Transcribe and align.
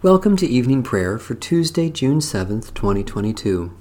Welcome 0.00 0.36
to 0.36 0.46
evening 0.46 0.84
prayer 0.84 1.18
for 1.18 1.34
Tuesday, 1.34 1.90
June 1.90 2.20
7th, 2.20 2.72
2022. 2.72 3.76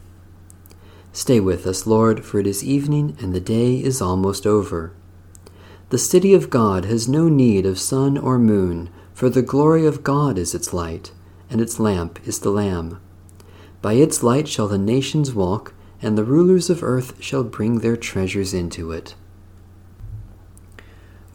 Stay 1.12 1.40
with 1.40 1.68
us, 1.68 1.86
Lord, 1.86 2.26
for 2.26 2.40
it 2.40 2.48
is 2.48 2.64
evening 2.64 3.16
and 3.22 3.36
the 3.36 3.40
day 3.40 3.76
is 3.76 4.02
almost 4.02 4.48
over. 4.48 4.94
The 5.90 6.00
city 6.00 6.34
of 6.34 6.50
God 6.50 6.86
has 6.86 7.08
no 7.08 7.30
need 7.30 7.68
of 7.68 7.78
sun 7.78 8.18
or 8.18 8.40
moon, 8.40 8.90
for 9.14 9.30
the 9.30 9.44
glory 9.44 9.86
of 9.86 10.04
God 10.04 10.40
is 10.40 10.56
its 10.56 10.74
light, 10.74 11.12
and 11.52 11.62
its 11.62 11.80
lamp 11.80 12.18
is 12.26 12.40
the 12.40 12.50
Lamb. 12.50 13.00
By 13.84 13.94
its 13.94 14.24
light 14.24 14.48
shall 14.48 14.68
the 14.68 14.80
nations 14.80 15.36
walk, 15.36 15.76
and 16.02 16.18
the 16.18 16.24
rulers 16.24 16.72
of 16.72 16.82
earth 16.82 17.22
shall 17.22 17.44
bring 17.44 17.82
their 17.82 17.96
treasures 17.96 18.56
into 18.56 18.92
it. 18.92 19.14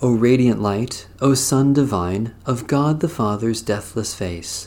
O 0.01 0.11
radiant 0.11 0.61
light, 0.61 1.07
O 1.21 1.35
Sun 1.35 1.73
divine, 1.73 2.35
of 2.45 2.67
God 2.67 2.99
the 2.99 3.09
Father's 3.09 3.63
deathless 3.63 4.13
face, 4.13 4.67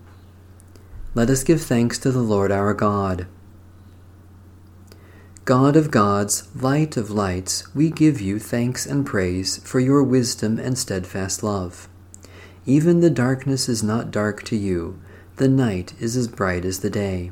Let 1.13 1.29
us 1.29 1.43
give 1.43 1.61
thanks 1.61 1.99
to 1.99 2.11
the 2.11 2.21
Lord 2.21 2.53
our 2.53 2.73
God. 2.73 3.27
God 5.43 5.75
of 5.75 5.91
gods, 5.91 6.47
light 6.55 6.95
of 6.95 7.11
lights, 7.11 7.63
we 7.75 7.89
give 7.89 8.21
you 8.21 8.39
thanks 8.39 8.85
and 8.85 9.05
praise 9.05 9.57
for 9.57 9.81
your 9.81 10.03
wisdom 10.03 10.57
and 10.57 10.77
steadfast 10.77 11.43
love. 11.43 11.89
Even 12.65 13.01
the 13.01 13.09
darkness 13.09 13.67
is 13.67 13.83
not 13.83 14.09
dark 14.09 14.43
to 14.43 14.55
you, 14.55 15.01
the 15.35 15.49
night 15.49 15.93
is 15.99 16.15
as 16.15 16.29
bright 16.29 16.63
as 16.63 16.79
the 16.79 16.89
day. 16.89 17.31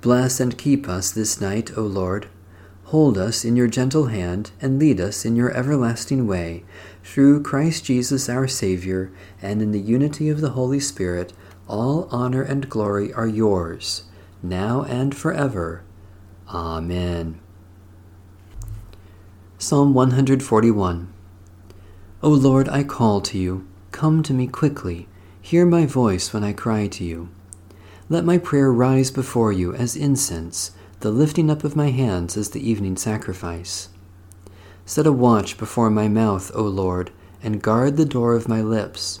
Bless 0.00 0.40
and 0.40 0.58
keep 0.58 0.88
us 0.88 1.12
this 1.12 1.40
night, 1.40 1.70
O 1.76 1.82
Lord. 1.82 2.26
Hold 2.86 3.16
us 3.16 3.44
in 3.44 3.54
your 3.54 3.68
gentle 3.68 4.06
hand 4.06 4.50
and 4.60 4.80
lead 4.80 5.00
us 5.00 5.24
in 5.24 5.36
your 5.36 5.52
everlasting 5.52 6.26
way, 6.26 6.64
through 7.04 7.44
Christ 7.44 7.84
Jesus 7.84 8.28
our 8.28 8.48
Saviour, 8.48 9.12
and 9.40 9.62
in 9.62 9.70
the 9.70 9.80
unity 9.80 10.28
of 10.28 10.40
the 10.40 10.50
Holy 10.50 10.80
Spirit 10.80 11.32
all 11.68 12.08
honor 12.10 12.42
and 12.42 12.68
glory 12.68 13.12
are 13.12 13.26
yours, 13.26 14.04
now 14.42 14.82
and 14.82 15.16
forever. 15.16 15.82
Amen. 16.48 17.40
Psalm 19.58 19.94
141 19.94 21.12
O 22.22 22.28
Lord, 22.28 22.68
I 22.68 22.84
call 22.84 23.20
to 23.22 23.38
you. 23.38 23.66
Come 23.90 24.22
to 24.24 24.34
me 24.34 24.46
quickly. 24.46 25.08
Hear 25.40 25.64
my 25.64 25.86
voice 25.86 26.32
when 26.32 26.44
I 26.44 26.52
cry 26.52 26.86
to 26.88 27.04
you. 27.04 27.30
Let 28.08 28.24
my 28.24 28.38
prayer 28.38 28.70
rise 28.70 29.10
before 29.10 29.52
you 29.52 29.74
as 29.74 29.96
incense, 29.96 30.72
the 31.00 31.10
lifting 31.10 31.50
up 31.50 31.64
of 31.64 31.74
my 31.74 31.90
hands 31.90 32.36
as 32.36 32.50
the 32.50 32.68
evening 32.68 32.96
sacrifice. 32.96 33.88
Set 34.84 35.06
a 35.06 35.12
watch 35.12 35.56
before 35.56 35.90
my 35.90 36.06
mouth, 36.06 36.52
O 36.54 36.62
Lord, 36.62 37.10
and 37.42 37.62
guard 37.62 37.96
the 37.96 38.04
door 38.04 38.34
of 38.34 38.48
my 38.48 38.60
lips. 38.60 39.20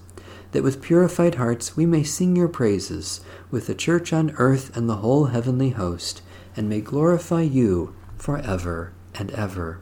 that 0.51 0.63
with 0.63 0.81
purified 0.81 1.35
hearts 1.35 1.75
we 1.75 1.85
may 1.85 2.03
sing 2.03 2.35
your 2.35 2.47
praises 2.47 3.21
with 3.49 3.67
the 3.67 3.75
church 3.75 4.11
on 4.11 4.31
earth 4.37 4.75
and 4.75 4.89
the 4.89 4.97
whole 4.97 5.25
heavenly 5.25 5.69
host, 5.69 6.21
and 6.55 6.67
may 6.67 6.81
glorify 6.81 7.41
you 7.41 7.95
for 8.17 8.37
ever 8.39 8.93
and 9.15 9.31
ever. 9.31 9.79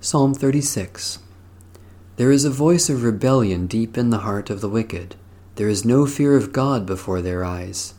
Psalm 0.00 0.34
36 0.34 1.18
There 2.16 2.30
is 2.30 2.44
a 2.44 2.50
voice 2.50 2.88
of 2.88 3.02
rebellion 3.02 3.66
deep 3.66 3.96
in 3.98 4.10
the 4.10 4.18
heart 4.18 4.50
of 4.50 4.60
the 4.60 4.68
wicked. 4.68 5.16
There 5.56 5.68
is 5.68 5.84
no 5.84 6.06
fear 6.06 6.36
of 6.36 6.52
God 6.52 6.84
before 6.84 7.22
their 7.22 7.44
eyes. 7.44 7.94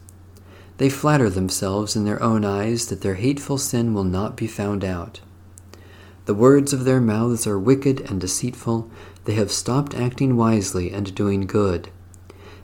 They 0.78 0.90
flatter 0.90 1.30
themselves 1.30 1.96
in 1.96 2.04
their 2.04 2.22
own 2.22 2.44
eyes 2.44 2.88
that 2.88 3.02
their 3.02 3.16
hateful 3.16 3.58
sin 3.58 3.94
will 3.94 4.04
not 4.04 4.36
be 4.36 4.48
found 4.48 4.84
out. 4.84 5.22
The 6.26 6.34
words 6.34 6.74
of 6.74 6.86
their 6.86 7.02
mouths 7.02 7.46
are 7.46 7.60
wicked 7.60 8.02
and 8.02 8.20
deceitful. 8.20 8.90
They 9.26 9.34
have 9.36 9.52
stopped 9.52 9.94
acting 9.94 10.36
wisely 10.36 10.92
and 10.92 11.14
doing 11.14 11.42
good. 11.42 11.90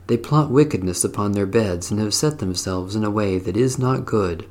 They 0.08 0.16
plot 0.16 0.50
wickedness 0.50 1.04
upon 1.04 1.32
their 1.32 1.46
beds 1.46 1.90
and 1.90 2.00
have 2.00 2.12
set 2.12 2.38
themselves 2.38 2.96
in 2.96 3.04
a 3.04 3.10
way 3.10 3.38
that 3.38 3.56
is 3.56 3.78
not 3.78 4.04
good. 4.04 4.48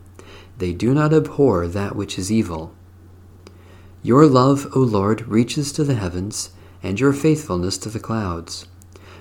They 0.58 0.72
do 0.72 0.94
not 0.94 1.14
abhor 1.14 1.68
that 1.68 1.96
which 1.96 2.18
is 2.18 2.32
evil. 2.32 2.74
Your 4.02 4.26
love, 4.28 4.68
O 4.76 4.80
Lord, 4.80 5.28
reaches 5.28 5.72
to 5.74 5.84
the 5.84 5.96
heavens, 5.96 6.52
and 6.82 7.00
your 7.00 7.14
faithfulness 7.14 7.78
to 7.80 7.90
the 7.90 8.00
clouds. 8.00 8.68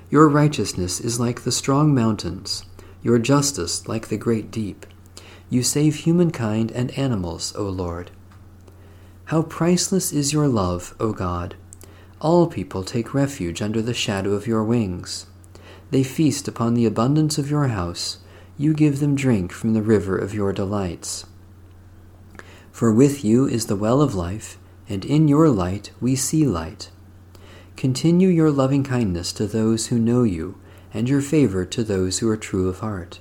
Your 0.08 0.28
righteousness 0.28 1.00
is 1.00 1.20
like 1.20 1.42
the 1.42 1.52
strong 1.52 1.94
mountains, 1.94 2.64
your 3.02 3.18
justice 3.18 3.86
like 3.88 4.08
the 4.08 4.16
great 4.16 4.50
deep. 4.50 4.86
You 5.50 5.62
save 5.62 5.96
humankind 5.96 6.70
and 6.70 6.96
animals, 6.98 7.54
O 7.56 7.64
Lord. 7.64 8.10
How 9.30 9.42
priceless 9.42 10.12
is 10.12 10.32
your 10.32 10.48
love, 10.48 10.92
O 10.98 11.12
God! 11.12 11.54
All 12.20 12.48
people 12.48 12.82
take 12.82 13.14
refuge 13.14 13.62
under 13.62 13.80
the 13.80 13.94
shadow 13.94 14.32
of 14.32 14.48
your 14.48 14.64
wings. 14.64 15.26
They 15.92 16.02
feast 16.02 16.48
upon 16.48 16.74
the 16.74 16.84
abundance 16.84 17.38
of 17.38 17.48
your 17.48 17.68
house. 17.68 18.18
You 18.58 18.74
give 18.74 18.98
them 18.98 19.14
drink 19.14 19.52
from 19.52 19.72
the 19.72 19.82
river 19.82 20.18
of 20.18 20.34
your 20.34 20.52
delights. 20.52 21.26
For 22.72 22.92
with 22.92 23.24
you 23.24 23.46
is 23.46 23.66
the 23.66 23.76
well 23.76 24.02
of 24.02 24.16
life, 24.16 24.58
and 24.88 25.04
in 25.04 25.28
your 25.28 25.48
light 25.48 25.92
we 26.00 26.16
see 26.16 26.44
light. 26.44 26.90
Continue 27.76 28.30
your 28.30 28.50
loving 28.50 28.82
kindness 28.82 29.32
to 29.34 29.46
those 29.46 29.86
who 29.86 30.00
know 30.00 30.24
you, 30.24 30.58
and 30.92 31.08
your 31.08 31.22
favor 31.22 31.64
to 31.66 31.84
those 31.84 32.18
who 32.18 32.28
are 32.28 32.36
true 32.36 32.68
of 32.68 32.80
heart. 32.80 33.20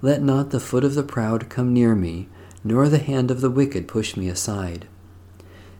Let 0.00 0.22
not 0.22 0.50
the 0.50 0.60
foot 0.60 0.84
of 0.84 0.94
the 0.94 1.02
proud 1.02 1.48
come 1.48 1.74
near 1.74 1.96
me, 1.96 2.28
nor 2.62 2.88
the 2.88 2.98
hand 2.98 3.32
of 3.32 3.40
the 3.40 3.50
wicked 3.50 3.88
push 3.88 4.16
me 4.16 4.28
aside. 4.28 4.86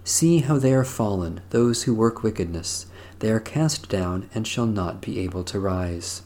See 0.09 0.39
how 0.39 0.57
they 0.57 0.73
are 0.73 0.85
fallen, 0.85 1.41
those 1.51 1.83
who 1.83 1.93
work 1.93 2.23
wickedness. 2.23 2.87
They 3.19 3.29
are 3.33 3.41
cast 3.41 3.89
down 3.89 4.31
and 4.33 4.47
shall 4.47 4.65
not 4.65 5.01
be 5.01 5.19
able 5.19 5.43
to 5.43 5.59
rise. 5.59 6.23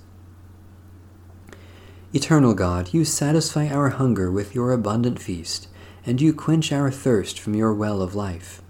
Eternal 2.12 2.52
God, 2.52 2.92
you 2.92 3.06
satisfy 3.06 3.68
our 3.68 3.88
hunger 3.88 4.30
with 4.30 4.54
your 4.54 4.72
abundant 4.72 5.18
feast, 5.18 5.66
and 6.04 6.20
you 6.20 6.34
quench 6.34 6.72
our 6.72 6.90
thirst 6.90 7.40
from 7.40 7.54
your 7.54 7.72
well 7.72 8.02
of 8.02 8.14
life. 8.14 8.60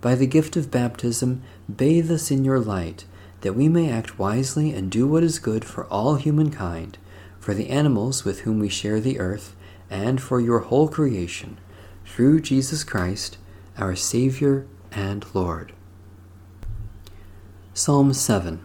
By 0.00 0.16
the 0.16 0.26
gift 0.26 0.56
of 0.56 0.72
baptism, 0.72 1.42
bathe 1.72 2.10
us 2.10 2.32
in 2.32 2.44
your 2.44 2.58
light, 2.58 3.04
that 3.42 3.54
we 3.54 3.68
may 3.68 3.88
act 3.88 4.18
wisely 4.18 4.72
and 4.72 4.90
do 4.90 5.06
what 5.06 5.22
is 5.22 5.38
good 5.38 5.64
for 5.64 5.86
all 5.86 6.16
humankind, 6.16 6.98
for 7.38 7.54
the 7.54 7.68
animals 7.68 8.24
with 8.24 8.40
whom 8.40 8.58
we 8.58 8.68
share 8.68 8.98
the 8.98 9.20
earth, 9.20 9.54
and 9.88 10.20
for 10.20 10.40
your 10.40 10.58
whole 10.58 10.88
creation, 10.88 11.56
through 12.04 12.40
Jesus 12.40 12.82
Christ 12.82 13.36
our 13.78 13.96
Savior 13.96 14.66
and 14.92 15.24
Lord. 15.34 15.72
Psalm 17.74 18.12
7 18.12 18.60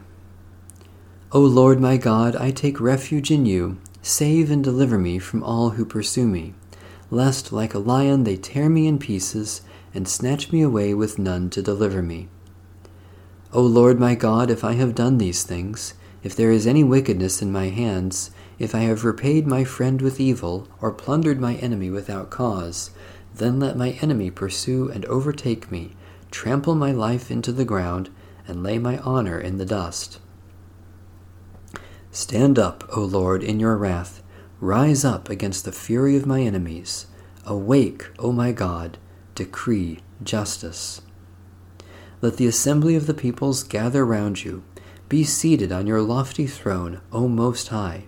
O 1.31 1.39
Lord 1.39 1.79
my 1.79 1.97
God, 1.97 2.35
I 2.35 2.51
take 2.51 2.79
refuge 2.79 3.31
in 3.31 3.45
you. 3.45 3.77
Save 4.01 4.51
and 4.51 4.63
deliver 4.63 4.97
me 4.97 5.19
from 5.19 5.43
all 5.43 5.71
who 5.71 5.85
pursue 5.85 6.27
me, 6.27 6.53
lest 7.09 7.51
like 7.51 7.73
a 7.73 7.79
lion 7.79 8.23
they 8.23 8.37
tear 8.37 8.69
me 8.69 8.87
in 8.87 8.99
pieces 8.99 9.61
and 9.93 10.07
snatch 10.07 10.51
me 10.51 10.61
away 10.61 10.93
with 10.93 11.17
none 11.17 11.49
to 11.49 11.61
deliver 11.61 12.01
me. 12.01 12.29
O 13.51 13.61
Lord 13.61 13.99
my 13.99 14.15
God, 14.15 14.51
if 14.51 14.63
I 14.63 14.73
have 14.73 14.95
done 14.95 15.17
these 15.17 15.43
things, 15.43 15.93
if 16.23 16.35
there 16.35 16.51
is 16.51 16.67
any 16.67 16.83
wickedness 16.83 17.41
in 17.41 17.51
my 17.51 17.69
hands, 17.69 18.31
if 18.59 18.73
I 18.73 18.79
have 18.79 19.05
repaid 19.05 19.47
my 19.47 19.63
friend 19.63 20.01
with 20.01 20.19
evil, 20.19 20.67
or 20.81 20.91
plundered 20.91 21.39
my 21.39 21.55
enemy 21.55 21.89
without 21.89 22.29
cause, 22.29 22.91
then 23.37 23.59
let 23.59 23.77
my 23.77 23.91
enemy 24.01 24.31
pursue 24.31 24.89
and 24.89 25.05
overtake 25.05 25.71
me, 25.71 25.91
trample 26.31 26.75
my 26.75 26.91
life 26.91 27.29
into 27.29 27.51
the 27.51 27.65
ground, 27.65 28.09
and 28.47 28.63
lay 28.63 28.77
my 28.77 28.97
honor 28.99 29.39
in 29.39 29.57
the 29.57 29.65
dust. 29.65 30.19
Stand 32.11 32.57
up, 32.57 32.85
O 32.95 33.01
Lord, 33.01 33.43
in 33.43 33.59
your 33.59 33.75
wrath. 33.75 34.23
Rise 34.61 35.03
up 35.03 35.29
against 35.29 35.65
the 35.65 35.71
fury 35.73 36.15
of 36.15 36.25
my 36.25 36.41
enemies. 36.41 37.07
Awake, 37.45 38.09
O 38.19 38.31
my 38.31 38.53
God, 38.53 38.97
decree 39.35 39.99
justice. 40.23 41.01
Let 42.21 42.37
the 42.37 42.47
assembly 42.47 42.95
of 42.95 43.05
the 43.05 43.13
peoples 43.13 43.63
gather 43.63 44.05
round 44.05 44.45
you. 44.45 44.63
Be 45.09 45.23
seated 45.23 45.71
on 45.71 45.87
your 45.87 46.01
lofty 46.01 46.47
throne, 46.47 47.01
O 47.11 47.27
Most 47.27 47.67
High. 47.67 48.05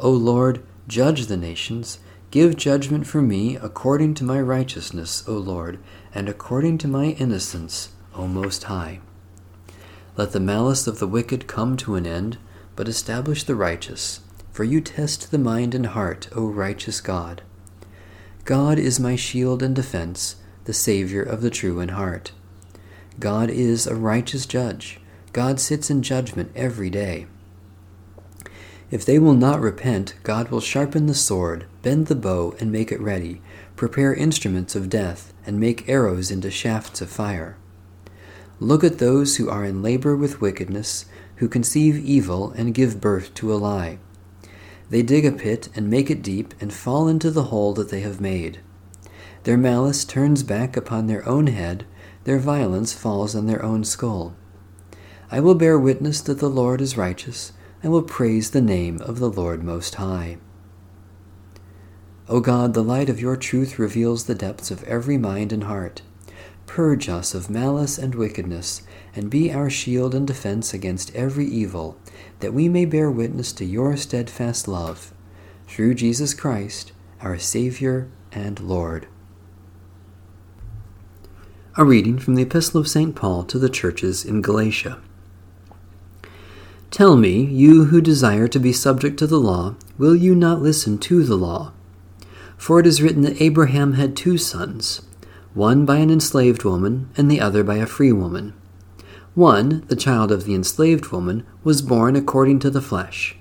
O 0.00 0.10
Lord, 0.10 0.62
judge 0.88 1.26
the 1.26 1.36
nations. 1.36 1.98
Give 2.34 2.56
judgment 2.56 3.06
for 3.06 3.22
me 3.22 3.54
according 3.54 4.14
to 4.14 4.24
my 4.24 4.40
righteousness, 4.40 5.22
O 5.28 5.34
Lord, 5.34 5.78
and 6.12 6.28
according 6.28 6.78
to 6.78 6.88
my 6.88 7.10
innocence, 7.10 7.90
O 8.12 8.26
Most 8.26 8.64
High. 8.64 8.98
Let 10.16 10.32
the 10.32 10.40
malice 10.40 10.88
of 10.88 10.98
the 10.98 11.06
wicked 11.06 11.46
come 11.46 11.76
to 11.76 11.94
an 11.94 12.08
end 12.08 12.38
but 12.74 12.88
establish 12.88 13.44
the 13.44 13.54
righteous. 13.54 14.18
For 14.50 14.64
you 14.64 14.80
test 14.80 15.30
the 15.30 15.38
mind 15.38 15.76
and 15.76 15.86
heart, 15.86 16.28
O 16.34 16.48
righteous 16.48 17.00
God. 17.00 17.42
God 18.44 18.80
is 18.80 18.98
my 18.98 19.14
shield 19.14 19.62
and 19.62 19.76
defense, 19.76 20.34
the 20.64 20.74
Savior 20.74 21.22
of 21.22 21.40
the 21.40 21.50
true 21.50 21.78
in 21.78 21.90
heart. 21.90 22.32
God 23.20 23.48
is 23.48 23.86
a 23.86 23.94
righteous 23.94 24.44
judge. 24.44 24.98
God 25.32 25.60
sits 25.60 25.88
in 25.88 26.02
judgment 26.02 26.50
every 26.56 26.90
day. 26.90 27.28
If 28.94 29.04
they 29.04 29.18
will 29.18 29.34
not 29.34 29.60
repent, 29.60 30.14
God 30.22 30.52
will 30.52 30.60
sharpen 30.60 31.06
the 31.06 31.14
sword, 31.14 31.64
bend 31.82 32.06
the 32.06 32.14
bow, 32.14 32.54
and 32.60 32.70
make 32.70 32.92
it 32.92 33.00
ready, 33.00 33.42
prepare 33.74 34.14
instruments 34.14 34.76
of 34.76 34.88
death, 34.88 35.32
and 35.44 35.58
make 35.58 35.88
arrows 35.88 36.30
into 36.30 36.48
shafts 36.48 37.00
of 37.00 37.10
fire. 37.10 37.56
Look 38.60 38.84
at 38.84 38.98
those 38.98 39.34
who 39.34 39.50
are 39.50 39.64
in 39.64 39.82
labor 39.82 40.14
with 40.14 40.40
wickedness, 40.40 41.06
who 41.38 41.48
conceive 41.48 42.04
evil 42.04 42.52
and 42.52 42.72
give 42.72 43.00
birth 43.00 43.34
to 43.34 43.52
a 43.52 43.58
lie. 43.58 43.98
They 44.90 45.02
dig 45.02 45.26
a 45.26 45.32
pit 45.32 45.70
and 45.74 45.90
make 45.90 46.08
it 46.08 46.22
deep 46.22 46.54
and 46.60 46.72
fall 46.72 47.08
into 47.08 47.32
the 47.32 47.50
hole 47.50 47.74
that 47.74 47.90
they 47.90 48.02
have 48.02 48.20
made. 48.20 48.60
Their 49.42 49.58
malice 49.58 50.04
turns 50.04 50.44
back 50.44 50.76
upon 50.76 51.08
their 51.08 51.28
own 51.28 51.48
head, 51.48 51.84
their 52.22 52.38
violence 52.38 52.92
falls 52.92 53.34
on 53.34 53.48
their 53.48 53.64
own 53.64 53.82
skull. 53.82 54.36
I 55.32 55.40
will 55.40 55.56
bear 55.56 55.76
witness 55.80 56.20
that 56.20 56.38
the 56.38 56.48
Lord 56.48 56.80
is 56.80 56.96
righteous, 56.96 57.50
and 57.84 57.92
will 57.92 58.02
praise 58.02 58.52
the 58.52 58.62
name 58.62 58.98
of 59.02 59.18
the 59.18 59.28
Lord 59.28 59.62
Most 59.62 59.96
High. 59.96 60.38
O 62.30 62.40
God, 62.40 62.72
the 62.72 62.82
light 62.82 63.10
of 63.10 63.20
your 63.20 63.36
truth 63.36 63.78
reveals 63.78 64.24
the 64.24 64.34
depths 64.34 64.70
of 64.70 64.82
every 64.84 65.18
mind 65.18 65.52
and 65.52 65.64
heart. 65.64 66.00
Purge 66.66 67.10
us 67.10 67.34
of 67.34 67.50
malice 67.50 67.98
and 67.98 68.14
wickedness, 68.14 68.80
and 69.14 69.28
be 69.28 69.52
our 69.52 69.68
shield 69.68 70.14
and 70.14 70.26
defense 70.26 70.72
against 70.72 71.14
every 71.14 71.44
evil, 71.44 71.98
that 72.40 72.54
we 72.54 72.70
may 72.70 72.86
bear 72.86 73.10
witness 73.10 73.52
to 73.52 73.66
your 73.66 73.98
steadfast 73.98 74.66
love. 74.66 75.12
Through 75.68 75.96
Jesus 75.96 76.32
Christ, 76.32 76.92
our 77.20 77.38
Savior 77.38 78.10
and 78.32 78.60
Lord. 78.60 79.08
A 81.76 81.84
reading 81.84 82.18
from 82.18 82.34
the 82.34 82.44
Epistle 82.44 82.80
of 82.80 82.88
St. 82.88 83.14
Paul 83.14 83.44
to 83.44 83.58
the 83.58 83.68
churches 83.68 84.24
in 84.24 84.40
Galatia. 84.40 85.02
Tell 86.94 87.16
me, 87.16 87.42
you 87.42 87.86
who 87.86 88.00
desire 88.00 88.46
to 88.46 88.60
be 88.60 88.72
subject 88.72 89.18
to 89.18 89.26
the 89.26 89.40
law, 89.40 89.74
will 89.98 90.14
you 90.14 90.32
not 90.32 90.62
listen 90.62 90.96
to 90.98 91.24
the 91.24 91.34
law? 91.34 91.72
For 92.56 92.78
it 92.78 92.86
is 92.86 93.02
written 93.02 93.22
that 93.22 93.42
Abraham 93.42 93.94
had 93.94 94.14
two 94.14 94.38
sons, 94.38 95.02
one 95.54 95.84
by 95.84 95.96
an 95.96 96.08
enslaved 96.08 96.62
woman, 96.62 97.10
and 97.16 97.28
the 97.28 97.40
other 97.40 97.64
by 97.64 97.78
a 97.78 97.86
free 97.86 98.12
woman. 98.12 98.54
One, 99.34 99.82
the 99.88 99.96
child 99.96 100.30
of 100.30 100.44
the 100.44 100.54
enslaved 100.54 101.08
woman, 101.08 101.44
was 101.64 101.82
born 101.82 102.14
according 102.14 102.60
to 102.60 102.70
the 102.70 102.80
flesh. 102.80 103.36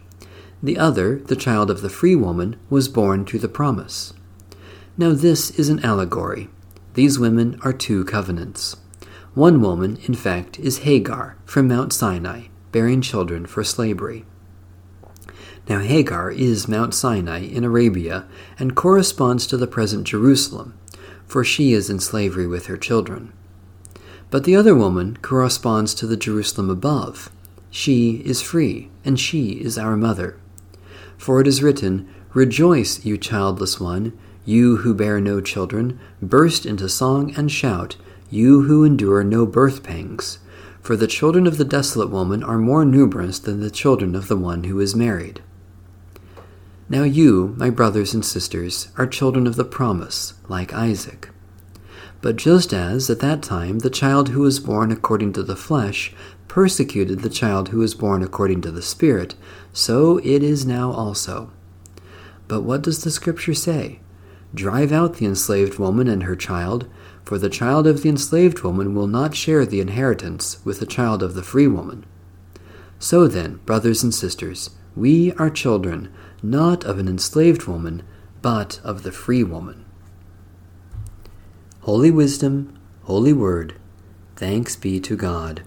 The 0.64 0.80
other, 0.80 1.20
the 1.20 1.36
child 1.36 1.70
of 1.70 1.82
the 1.82 1.92
free 1.92 2.16
woman, 2.16 2.56
was 2.72 2.88
born 2.88 3.24
through 3.24 3.42
the 3.42 3.48
promise. 3.48 4.16
Now 4.98 5.12
this 5.12 5.52
is 5.60 5.70
an 5.70 5.86
allegory. 5.86 6.50
These 6.96 7.20
women 7.20 7.60
are 7.64 7.72
two 7.72 8.04
covenants. 8.04 8.78
One 9.36 9.62
woman, 9.62 10.00
in 10.08 10.16
fact, 10.16 10.58
is 10.58 10.80
Hagar 10.80 11.38
from 11.46 11.68
Mount 11.68 11.94
Sinai, 11.94 12.46
bearing 12.74 13.00
children 13.00 13.46
for 13.46 13.64
slavery. 13.64 14.26
Now 15.70 15.80
Hagar 15.80 16.30
is 16.30 16.68
Mount 16.68 16.94
Sinai 16.94 17.40
in 17.40 17.64
Arabia 17.64 18.26
and 18.60 18.76
corresponds 18.76 19.48
to 19.48 19.56
the 19.56 19.68
present 19.68 20.06
Jerusalem, 20.06 20.78
for 21.26 21.46
she 21.46 21.72
is 21.72 21.90
in 21.90 22.02
slavery 22.02 22.48
with 22.48 22.66
her 22.66 22.76
children. 22.76 23.32
But 24.30 24.44
the 24.44 24.58
other 24.58 24.76
woman 24.76 25.18
corresponds 25.22 25.94
to 25.96 26.08
the 26.08 26.18
Jerusalem 26.18 26.70
above. 26.70 27.32
She 27.70 28.22
is 28.26 28.42
free, 28.42 28.90
and 29.06 29.20
she 29.20 29.52
is 29.52 29.78
our 29.78 29.96
mother. 29.96 30.38
For 31.18 31.40
it 31.40 31.48
is 31.48 31.64
written, 31.64 32.14
Rejoice, 32.34 33.06
you 33.06 33.18
childless 33.18 33.80
one, 33.80 34.18
you 34.44 34.78
who 34.78 34.94
bear 34.94 35.22
no 35.22 35.40
children, 35.40 36.00
burst 36.22 36.66
into 36.66 36.90
song 36.90 37.34
and 37.38 37.52
shout, 37.52 37.96
you 38.30 38.64
who 38.64 38.84
endure 38.84 39.24
no 39.24 39.46
birth 39.46 39.84
pangs. 39.84 40.40
For 40.84 40.98
the 40.98 41.08
children 41.08 41.48
of 41.48 41.58
the 41.58 41.64
desolate 41.64 42.10
woman 42.10 42.44
are 42.44 42.58
more 42.58 42.84
numerous 42.84 43.40
than 43.40 43.62
the 43.62 43.72
children 43.72 44.16
of 44.16 44.28
the 44.28 44.36
one 44.36 44.66
who 44.66 44.82
is 44.82 44.94
married. 44.94 45.42
Now 46.90 47.04
you, 47.04 47.56
my 47.58 47.70
brothers 47.70 48.14
and 48.14 48.24
sisters, 48.24 48.90
are 48.98 49.08
children 49.08 49.48
of 49.48 49.56
the 49.56 49.64
promise, 49.64 50.34
like 50.50 50.74
Isaac. 50.74 51.30
But 52.22 52.36
just 52.36 52.74
as 52.74 53.10
at 53.10 53.22
that 53.22 53.42
time 53.42 53.80
the 53.80 53.90
child 53.90 54.30
who 54.30 54.42
was 54.42 54.60
born 54.60 54.92
according 54.92 55.32
to 55.34 55.44
the 55.44 55.56
flesh 55.56 56.14
persecuted 56.50 57.22
the 57.22 57.30
child 57.30 57.70
who 57.70 57.80
was 57.80 57.96
born 57.96 58.22
according 58.22 58.60
to 58.62 58.72
the 58.72 58.82
Spirit, 58.82 59.36
so 59.72 60.18
it 60.18 60.44
is 60.44 60.66
now 60.66 60.92
also. 60.92 61.50
But 62.50 62.62
what 62.62 62.82
does 62.82 63.06
the 63.06 63.12
Scripture 63.12 63.54
say? 63.54 64.02
Drive 64.54 64.92
out 64.92 65.16
the 65.16 65.26
enslaved 65.26 65.80
woman 65.80 66.10
and 66.10 66.24
her 66.24 66.36
child, 66.36 66.88
for 67.24 67.38
the 67.38 67.50
child 67.50 67.88
of 67.88 68.02
the 68.02 68.10
enslaved 68.10 68.62
woman 68.62 68.94
will 68.94 69.08
not 69.08 69.36
share 69.36 69.66
the 69.66 69.80
inheritance 69.80 70.64
with 70.66 70.80
the 70.80 70.86
child 70.86 71.24
of 71.24 71.34
the 71.34 71.44
free 71.44 71.68
woman. 71.68 72.06
So 73.00 73.28
then, 73.28 73.58
brothers 73.66 74.04
and 74.04 74.14
sisters, 74.14 74.72
we 74.96 75.34
are 75.34 75.50
children, 75.50 76.14
not 76.42 76.84
of 76.84 77.00
an 77.00 77.08
enslaved 77.08 77.66
woman, 77.66 78.04
but 78.42 78.80
of 78.84 79.04
the 79.04 79.12
free 79.12 79.44
woman. 79.44 79.86
Holy 81.82 82.12
Wisdom, 82.12 82.78
Holy 83.04 83.34
Word, 83.34 83.76
thanks 84.36 84.76
be 84.76 85.00
to 85.02 85.16
God. 85.16 85.64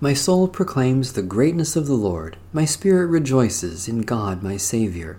My 0.00 0.12
soul 0.12 0.48
proclaims 0.48 1.12
the 1.12 1.22
greatness 1.22 1.76
of 1.76 1.86
the 1.86 1.94
Lord, 1.94 2.36
my 2.52 2.64
spirit 2.64 3.06
rejoices 3.06 3.88
in 3.88 4.02
God 4.02 4.42
my 4.42 4.56
Saviour. 4.56 5.18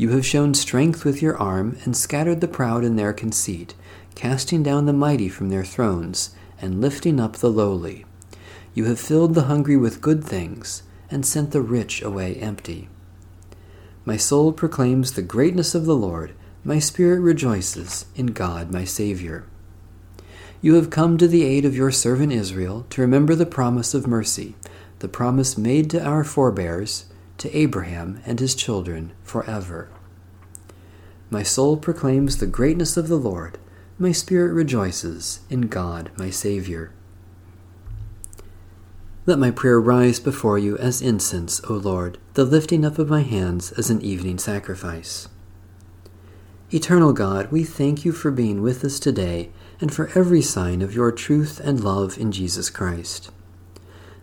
You 0.00 0.12
have 0.12 0.24
shown 0.24 0.54
strength 0.54 1.04
with 1.04 1.20
your 1.20 1.36
arm 1.36 1.76
and 1.84 1.94
scattered 1.94 2.40
the 2.40 2.48
proud 2.48 2.84
in 2.84 2.96
their 2.96 3.12
conceit, 3.12 3.74
casting 4.14 4.62
down 4.62 4.86
the 4.86 4.94
mighty 4.94 5.28
from 5.28 5.50
their 5.50 5.62
thrones 5.62 6.34
and 6.58 6.80
lifting 6.80 7.20
up 7.20 7.36
the 7.36 7.50
lowly. 7.50 8.06
You 8.72 8.86
have 8.86 8.98
filled 8.98 9.34
the 9.34 9.42
hungry 9.42 9.76
with 9.76 10.00
good 10.00 10.24
things 10.24 10.84
and 11.10 11.26
sent 11.26 11.50
the 11.50 11.60
rich 11.60 12.00
away 12.00 12.36
empty. 12.36 12.88
My 14.06 14.16
soul 14.16 14.54
proclaims 14.54 15.12
the 15.12 15.20
greatness 15.20 15.74
of 15.74 15.84
the 15.84 15.94
Lord. 15.94 16.32
My 16.64 16.78
spirit 16.78 17.20
rejoices 17.20 18.06
in 18.16 18.28
God 18.28 18.72
my 18.72 18.84
Saviour. 18.84 19.44
You 20.62 20.76
have 20.76 20.88
come 20.88 21.18
to 21.18 21.28
the 21.28 21.44
aid 21.44 21.66
of 21.66 21.76
your 21.76 21.90
servant 21.90 22.32
Israel 22.32 22.86
to 22.88 23.02
remember 23.02 23.34
the 23.34 23.44
promise 23.44 23.92
of 23.92 24.06
mercy, 24.06 24.54
the 25.00 25.08
promise 25.08 25.58
made 25.58 25.90
to 25.90 26.02
our 26.02 26.24
forebears, 26.24 27.04
to 27.40 27.56
Abraham 27.56 28.20
and 28.24 28.38
his 28.38 28.54
children 28.54 29.12
forever. 29.22 29.88
My 31.30 31.42
soul 31.42 31.76
proclaims 31.76 32.36
the 32.36 32.46
greatness 32.46 32.96
of 32.96 33.08
the 33.08 33.16
Lord. 33.16 33.58
My 33.98 34.12
spirit 34.12 34.52
rejoices 34.52 35.40
in 35.48 35.62
God 35.62 36.10
my 36.16 36.30
Saviour. 36.30 36.92
Let 39.26 39.38
my 39.38 39.50
prayer 39.50 39.80
rise 39.80 40.18
before 40.18 40.58
you 40.58 40.76
as 40.78 41.02
incense, 41.02 41.60
O 41.68 41.74
Lord, 41.74 42.18
the 42.34 42.44
lifting 42.44 42.84
up 42.84 42.98
of 42.98 43.08
my 43.08 43.22
hands 43.22 43.72
as 43.72 43.90
an 43.90 44.02
evening 44.02 44.38
sacrifice. 44.38 45.28
Eternal 46.72 47.12
God, 47.12 47.50
we 47.50 47.64
thank 47.64 48.04
you 48.04 48.12
for 48.12 48.30
being 48.30 48.62
with 48.62 48.84
us 48.84 48.98
today 48.98 49.50
and 49.80 49.92
for 49.92 50.10
every 50.14 50.42
sign 50.42 50.82
of 50.82 50.94
your 50.94 51.12
truth 51.12 51.60
and 51.60 51.82
love 51.82 52.18
in 52.18 52.32
Jesus 52.32 52.70
Christ. 52.70 53.30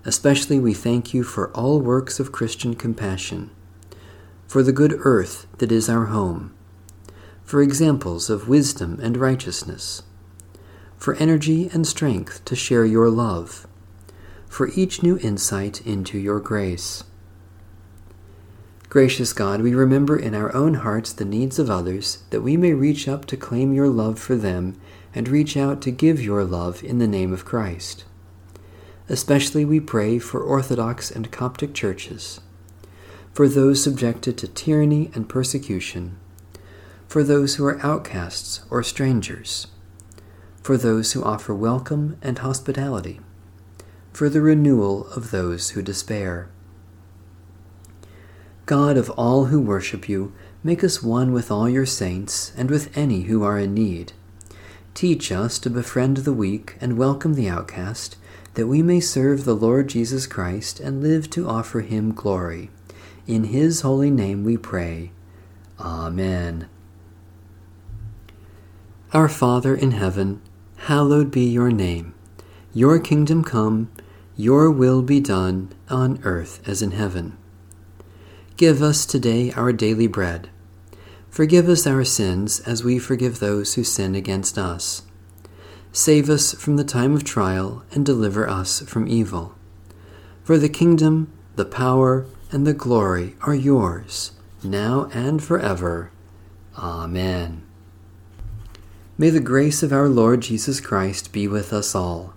Especially 0.08 0.58
we 0.58 0.74
thank 0.74 1.14
you 1.14 1.22
for 1.22 1.52
all 1.52 1.82
works 1.82 2.18
of 2.18 2.32
Christian 2.32 2.76
compassion, 2.76 3.52
for 4.48 4.64
the 4.64 4.72
good 4.72 4.96
earth 5.00 5.48
that 5.58 5.70
is 5.70 5.90
our 5.90 6.06
home, 6.06 6.56
for 7.44 7.62
examples 7.62 8.30
of 8.30 8.48
wisdom 8.48 9.02
and 9.04 9.18
righteousness, 9.18 10.04
for 10.96 11.16
energy 11.16 11.70
and 11.74 11.86
strength 11.86 12.46
to 12.46 12.56
share 12.56 12.86
your 12.86 13.10
love, 13.10 13.68
for 14.48 14.70
each 14.78 15.04
new 15.04 15.18
insight 15.18 15.86
into 15.86 16.18
your 16.18 16.40
grace. 16.40 17.04
Gracious 18.88 19.34
God, 19.34 19.60
we 19.60 19.76
remember 19.76 20.18
in 20.18 20.34
our 20.34 20.56
own 20.56 20.76
hearts 20.76 21.12
the 21.12 21.26
needs 21.26 21.60
of 21.60 21.70
others, 21.70 22.20
that 22.30 22.40
we 22.40 22.56
may 22.56 22.72
reach 22.72 23.10
up 23.10 23.26
to 23.26 23.36
claim 23.36 23.74
your 23.74 23.90
love 23.90 24.18
for 24.18 24.38
them 24.38 24.80
and 25.14 25.28
reach 25.28 25.58
out 25.58 25.82
to 25.82 25.92
give 25.92 26.22
your 26.22 26.46
love 26.46 26.82
in 26.82 26.98
the 26.98 27.10
name 27.10 27.34
of 27.34 27.44
Christ. 27.44 28.06
Especially 29.10 29.64
we 29.64 29.80
pray 29.80 30.20
for 30.20 30.42
Orthodox 30.42 31.10
and 31.10 31.32
Coptic 31.32 31.74
churches, 31.74 32.42
for 33.34 33.48
those 33.48 33.82
subjected 33.82 34.38
to 34.38 34.48
tyranny 34.48 35.12
and 35.14 35.30
persecution, 35.30 36.18
for 37.08 37.24
those 37.24 37.56
who 37.56 37.66
are 37.66 37.80
outcasts 37.86 38.62
or 38.70 38.84
strangers, 38.84 39.68
for 40.62 40.76
those 40.76 41.14
who 41.14 41.24
offer 41.24 41.56
welcome 41.56 42.18
and 42.22 42.40
hospitality, 42.40 43.22
for 44.12 44.28
the 44.28 44.42
renewal 44.42 45.08
of 45.16 45.32
those 45.32 45.70
who 45.70 45.82
despair. 45.82 46.50
God 48.66 48.98
of 48.98 49.10
all 49.12 49.46
who 49.46 49.62
worship 49.62 50.10
you, 50.10 50.34
make 50.62 50.84
us 50.84 51.02
one 51.02 51.32
with 51.32 51.50
all 51.50 51.70
your 51.70 51.86
saints 51.86 52.52
and 52.58 52.70
with 52.70 52.96
any 52.98 53.22
who 53.22 53.42
are 53.42 53.58
in 53.58 53.74
need. 53.74 54.12
Teach 54.94 55.32
us 55.32 55.58
to 55.60 55.70
befriend 55.70 56.18
the 56.18 56.34
weak 56.34 56.76
and 56.82 56.98
welcome 56.98 57.36
the 57.36 57.48
outcast, 57.48 58.18
that 58.58 58.66
we 58.66 58.82
may 58.82 59.00
serve 59.00 59.46
the 59.46 59.56
Lord 59.56 59.88
Jesus 59.88 60.26
Christ 60.26 60.80
and 60.80 61.04
live 61.04 61.30
to 61.30 61.48
offer 61.48 61.82
him 61.82 62.12
glory. 62.12 62.72
In 63.28 63.44
his 63.44 63.82
holy 63.82 64.10
name 64.10 64.44
we 64.44 64.58
pray. 64.58 65.12
Amen. 65.80 66.68
Our 69.14 69.30
Father 69.30 69.76
in 69.76 69.92
heaven, 69.92 70.42
hallowed 70.78 71.30
be 71.30 71.46
your 71.46 71.70
name. 71.70 72.16
Your 72.74 72.98
kingdom 72.98 73.44
come, 73.44 73.92
your 74.36 74.72
will 74.72 75.04
be 75.04 75.20
done, 75.20 75.72
on 75.88 76.20
earth 76.24 76.68
as 76.68 76.82
in 76.82 76.92
heaven. 76.92 77.38
Give 78.56 78.82
us 78.82 79.06
today 79.06 79.52
our 79.52 79.72
daily 79.72 80.08
bread. 80.08 80.50
Forgive 81.30 81.70
us 81.70 81.86
our 81.86 82.04
sins 82.04 82.60
as 82.62 82.84
we 82.84 82.98
forgive 82.98 83.38
those 83.38 83.76
who 83.76 83.84
sin 83.84 84.16
against 84.16 84.58
us. 84.58 85.04
Save 85.92 86.30
us 86.30 86.54
from 86.54 86.76
the 86.76 86.84
time 86.84 87.16
of 87.16 87.24
trial 87.24 87.84
and 87.92 88.06
deliver 88.06 88.48
us 88.50 88.82
from 88.82 89.08
evil. 89.08 89.56
For 90.44 90.58
the 90.58 90.70
kingdom, 90.70 91.32
the 91.56 91.66
power, 91.66 92.26
and 92.52 92.66
the 92.66 92.74
glory 92.74 93.36
are 93.42 93.56
yours, 93.56 94.32
now 94.64 95.10
and 95.14 95.44
forever. 95.44 96.12
Amen. 96.78 97.64
May 99.18 99.32
the 99.32 99.40
grace 99.40 99.82
of 99.82 99.92
our 99.92 100.08
Lord 100.08 100.42
Jesus 100.42 100.80
Christ 100.80 101.34
be 101.34 101.48
with 101.48 101.74
us 101.74 101.96
all. 101.96 102.36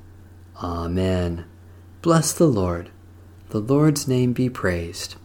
Amen. 0.63 1.45
Bless 2.01 2.33
the 2.33 2.47
Lord. 2.47 2.91
The 3.51 3.61
Lord's 3.61 4.09
name 4.09 4.33
be 4.33 4.49
praised. 4.49 5.17